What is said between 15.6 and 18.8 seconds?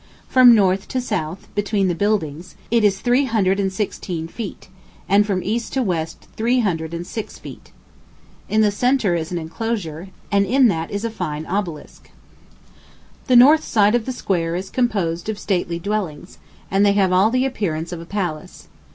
dwellings, and they have all the appearance of a palace.